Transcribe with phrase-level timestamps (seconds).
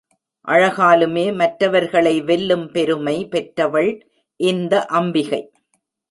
[0.47, 3.91] அழகாலுமே மற்றவர்களை வெல்லும் பெருமை பெற்றவள்
[4.39, 5.41] இந்த அம்பிகை.